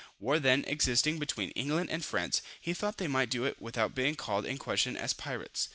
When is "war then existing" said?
0.19-1.19